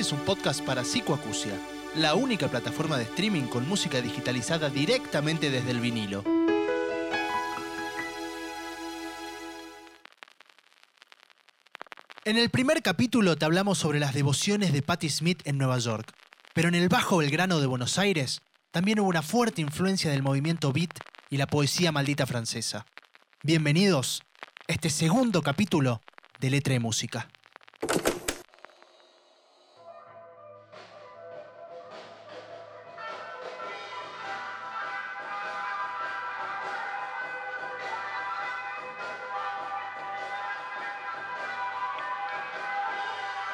[0.00, 1.52] Este es un podcast para Psicoacusia,
[1.94, 6.24] la única plataforma de streaming con música digitalizada directamente desde el vinilo.
[12.24, 16.10] En el primer capítulo te hablamos sobre las devociones de Patti Smith en Nueva York,
[16.54, 18.40] pero en el Bajo Belgrano de Buenos Aires
[18.70, 20.98] también hubo una fuerte influencia del movimiento beat
[21.28, 22.86] y la poesía maldita francesa.
[23.42, 24.22] Bienvenidos
[24.66, 26.00] a este segundo capítulo
[26.40, 27.28] de Letra de Música.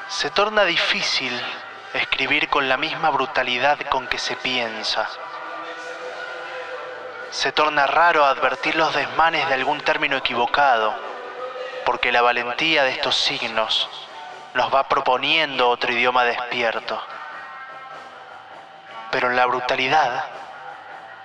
[0.08, 1.32] Se torna difícil
[1.92, 5.08] escribir con la misma brutalidad con que se piensa.
[7.30, 10.94] Se torna raro advertir los desmanes de algún término equivocado,
[11.84, 13.90] porque la valentía de estos signos
[14.54, 17.02] nos va proponiendo otro idioma despierto.
[19.10, 20.24] Pero en la brutalidad,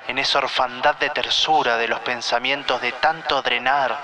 [0.08, 3.96] en esa orfandad de tersura de los pensamientos de tanto drenar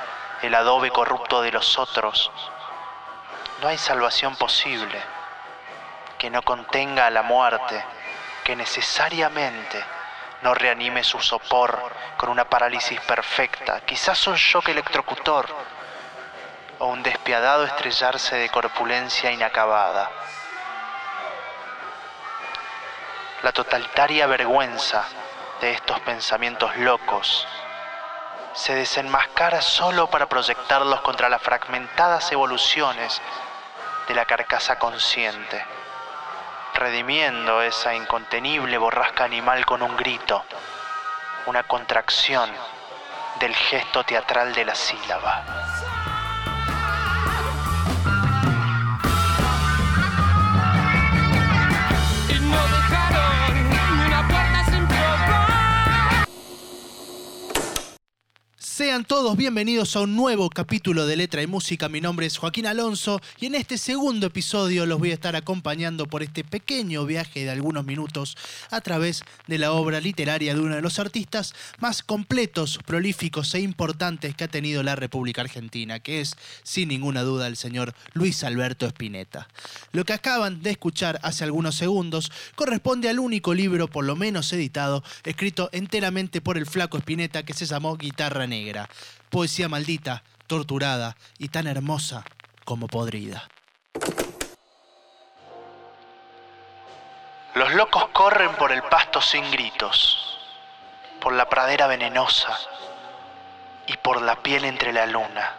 [0.43, 2.31] el adobe corrupto de los otros,
[3.61, 5.01] no hay salvación posible
[6.17, 7.83] que no contenga a la muerte,
[8.43, 9.83] que necesariamente
[10.41, 15.47] no reanime su sopor con una parálisis perfecta, quizás un shock electrocutor
[16.79, 20.09] o un despiadado estrellarse de corpulencia inacabada.
[23.43, 25.05] La totalitaria vergüenza
[25.61, 27.47] de estos pensamientos locos
[28.53, 33.21] se desenmascara solo para proyectarlos contra las fragmentadas evoluciones
[34.07, 35.65] de la carcasa consciente,
[36.73, 40.45] redimiendo esa incontenible borrasca animal con un grito,
[41.45, 42.49] una contracción
[43.39, 45.43] del gesto teatral de la sílaba.
[58.77, 61.89] Sean todos bienvenidos a un nuevo capítulo de Letra y Música.
[61.89, 66.05] Mi nombre es Joaquín Alonso y en este segundo episodio los voy a estar acompañando
[66.05, 68.37] por este pequeño viaje de algunos minutos
[68.69, 73.61] a través de la obra literaria de uno de los artistas más completos, prolíficos e
[73.61, 78.43] importantes que ha tenido la República Argentina, que es sin ninguna duda el señor Luis
[78.43, 79.47] Alberto Spinetta.
[79.91, 84.53] Lo que acaban de escuchar hace algunos segundos corresponde al único libro, por lo menos
[84.53, 88.66] editado, escrito enteramente por el flaco Spinetta que se llamó Guitarra Negra.
[89.29, 92.23] Poesía maldita, torturada y tan hermosa
[92.65, 93.47] como podrida.
[97.55, 100.37] Los locos corren por el pasto sin gritos,
[101.19, 102.57] por la pradera venenosa
[103.87, 105.55] y por la piel entre la luna.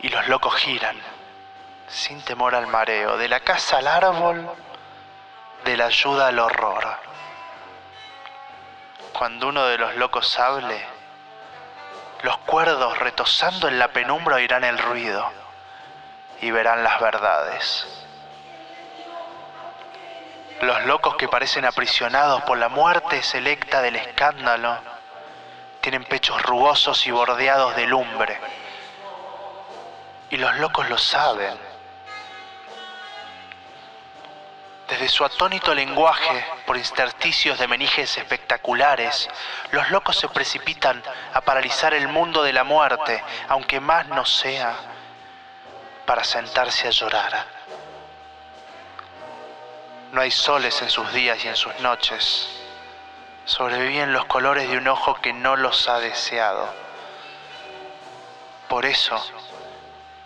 [0.00, 0.96] Y los locos giran,
[1.88, 4.48] sin temor al mareo, de la casa al árbol,
[5.64, 7.13] de la ayuda al horror.
[9.14, 10.84] Cuando uno de los locos hable,
[12.22, 15.30] los cuerdos retosando en la penumbra oirán el ruido
[16.40, 17.86] y verán las verdades.
[20.62, 24.78] Los locos que parecen aprisionados por la muerte selecta del escándalo
[25.80, 28.40] tienen pechos rugosos y bordeados de lumbre.
[30.30, 31.56] Y los locos lo saben.
[34.94, 39.28] Desde su atónito lenguaje, por intersticios de menijes espectaculares,
[39.72, 44.72] los locos se precipitan a paralizar el mundo de la muerte, aunque más no sea
[46.06, 47.44] para sentarse a llorar.
[50.12, 52.48] No hay soles en sus días y en sus noches.
[53.46, 56.72] Sobreviven los colores de un ojo que no los ha deseado.
[58.68, 59.20] Por eso,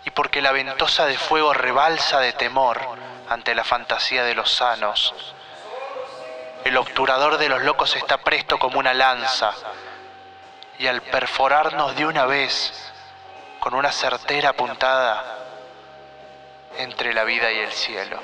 [0.05, 5.13] y porque la ventosa de fuego rebalsa de temor ante la fantasía de los sanos,
[6.65, 9.53] el obturador de los locos está presto como una lanza,
[10.77, 12.91] y al perforarnos de una vez
[13.59, 15.23] con una certera puntada
[16.77, 18.19] entre la vida y el cielo.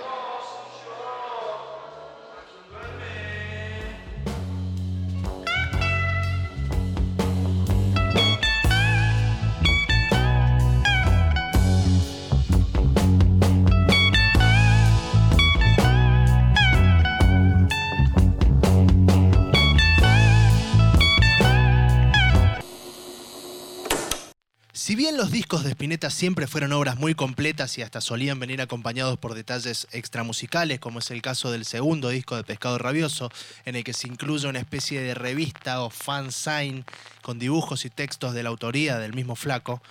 [25.25, 29.33] Los discos de Spinetta siempre fueron obras muy completas y hasta solían venir acompañados por
[29.33, 33.31] detalles extramusicales, como es el caso del segundo disco de Pescado Rabioso,
[33.66, 36.83] en el que se incluye una especie de revista o fanzine
[37.24, 39.81] con dibujos y textos de la autoría del mismo flaco,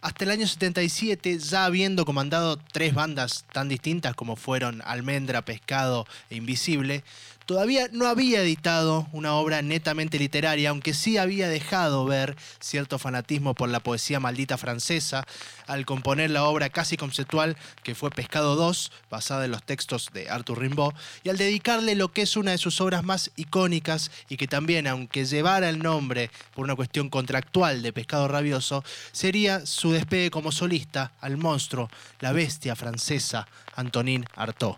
[0.00, 6.08] hasta el año 77, ya habiendo comandado tres bandas tan distintas como fueron Almendra, Pescado
[6.28, 7.04] e Invisible,
[7.46, 13.54] todavía no había editado una obra netamente literaria, aunque sí había dejado ver cierto fanatismo
[13.54, 15.26] por la poesía maldita francesa
[15.66, 20.28] al componer la obra casi conceptual que fue Pescado 2, basada en los textos de
[20.28, 20.92] Arthur Rimbaud,
[21.22, 24.86] y al dedicarle lo que es una de sus obras más icónicas y que también,
[24.86, 30.52] aunque llevara el nombre por una cuestión contractual de Pescado Rabioso, sería su despegue como
[30.52, 31.90] solista al monstruo,
[32.20, 34.76] la bestia francesa, Antonin Artaud.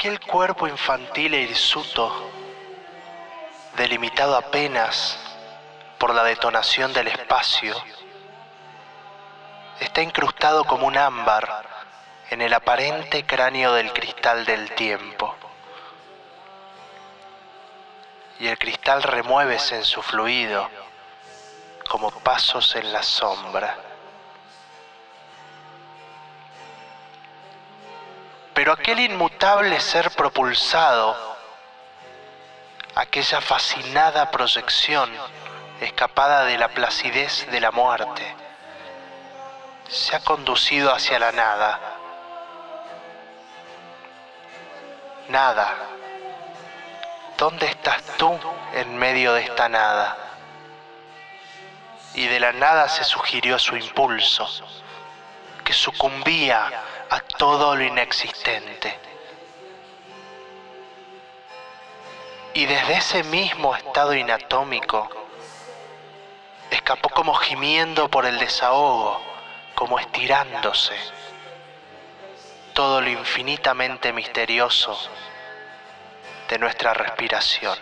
[0.00, 2.30] Aquel cuerpo infantil e hirsuto,
[3.76, 5.18] delimitado apenas
[5.98, 7.74] por la detonación del espacio,
[9.80, 11.66] está incrustado como un ámbar
[12.30, 15.34] en el aparente cráneo del cristal del tiempo.
[18.38, 20.70] Y el cristal remuévese en su fluido
[21.88, 23.87] como pasos en la sombra.
[28.58, 31.16] Pero aquel inmutable ser propulsado,
[32.96, 35.08] aquella fascinada proyección
[35.80, 38.34] escapada de la placidez de la muerte,
[39.88, 41.78] se ha conducido hacia la nada.
[45.28, 45.76] Nada.
[47.36, 48.36] ¿Dónde estás tú
[48.74, 50.16] en medio de esta nada?
[52.12, 54.48] Y de la nada se sugirió su impulso,
[55.62, 56.72] que sucumbía
[57.10, 58.98] a todo lo inexistente.
[62.54, 65.08] Y desde ese mismo estado inatómico,
[66.70, 69.20] escapó como gimiendo por el desahogo,
[69.74, 70.96] como estirándose,
[72.74, 74.98] todo lo infinitamente misterioso
[76.48, 77.78] de nuestra respiración.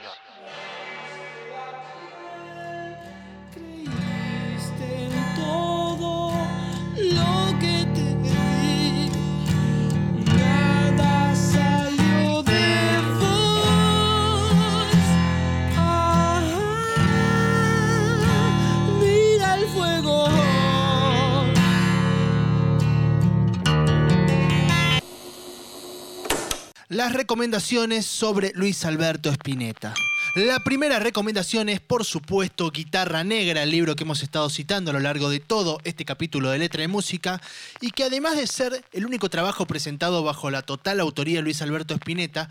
[27.07, 29.95] Las recomendaciones sobre Luis Alberto Spinetta.
[30.35, 34.95] La primera recomendación es, por supuesto, Guitarra Negra, el libro que hemos estado citando a
[34.95, 37.41] lo largo de todo este capítulo de Letra de Música,
[37.81, 41.63] y que además de ser el único trabajo presentado bajo la total autoría de Luis
[41.63, 42.49] Alberto Spinetta,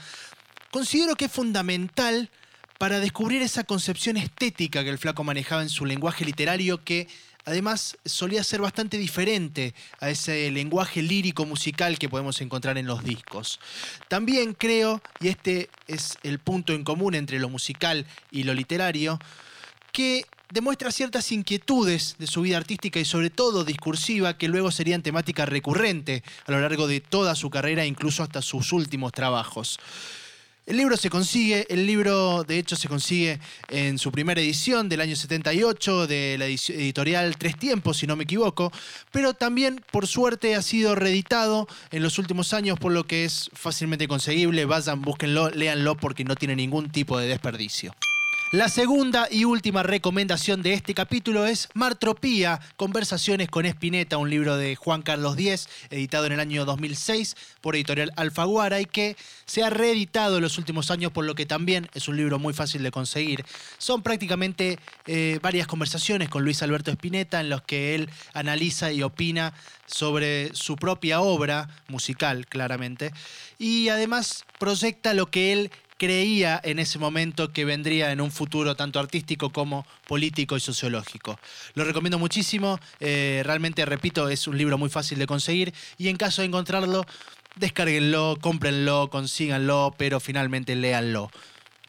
[0.72, 2.30] considero que es fundamental
[2.80, 7.10] para descubrir esa concepción estética que el flaco manejaba en su lenguaje literario que
[7.45, 13.03] además solía ser bastante diferente a ese lenguaje lírico musical que podemos encontrar en los
[13.03, 13.59] discos.
[14.07, 19.19] También creo, y este es el punto en común entre lo musical y lo literario,
[19.92, 25.01] que demuestra ciertas inquietudes de su vida artística y sobre todo discursiva que luego serían
[25.01, 29.80] temática recurrente a lo largo de toda su carrera incluso hasta sus últimos trabajos.
[30.65, 33.39] El libro se consigue, el libro de hecho se consigue
[33.69, 38.23] en su primera edición del año 78 de la editorial Tres Tiempos, si no me
[38.23, 38.71] equivoco,
[39.12, 43.51] pero también por suerte ha sido reeditado en los últimos años, por lo que es
[43.53, 44.65] fácilmente conseguible.
[44.65, 47.94] Vayan, búsquenlo, léanlo porque no tiene ningún tipo de desperdicio.
[48.51, 54.55] La segunda y última recomendación de este capítulo es Martropía, Conversaciones con Espineta, un libro
[54.55, 59.63] de Juan Carlos Díez, editado en el año 2006 por editorial Alfaguara y que se
[59.63, 62.84] ha reeditado en los últimos años, por lo que también es un libro muy fácil
[62.84, 63.43] de conseguir.
[63.79, 64.77] Son prácticamente
[65.08, 69.53] eh, varias conversaciones con Luis Alberto Espineta en los que él analiza y opina
[69.88, 73.12] sobre su propia obra musical, claramente,
[73.58, 78.75] y además proyecta lo que él creía en ese momento que vendría en un futuro
[78.75, 81.40] tanto artístico como político y sociológico.
[81.74, 86.18] Lo recomiendo muchísimo, eh, realmente, repito, es un libro muy fácil de conseguir y en
[86.18, 87.06] caso de encontrarlo,
[87.56, 91.32] descárguenlo, cómprenlo, consíganlo, pero finalmente léanlo.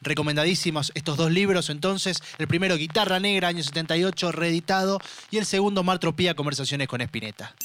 [0.01, 4.99] Recomendadísimos estos dos libros, entonces, el primero Guitarra Negra, año 78, reeditado,
[5.31, 7.55] y el segundo Martropía, Conversaciones con Espineta.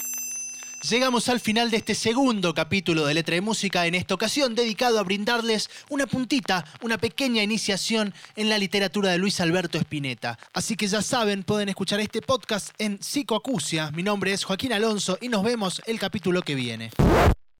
[0.88, 4.98] Llegamos al final de este segundo capítulo de Letra de Música, en esta ocasión dedicado
[4.98, 10.40] a brindarles una puntita, una pequeña iniciación en la literatura de Luis Alberto Spinetta.
[10.52, 13.92] Así que ya saben, pueden escuchar este podcast en Psicoacusia.
[13.92, 16.90] Mi nombre es Joaquín Alonso y nos vemos el capítulo que viene.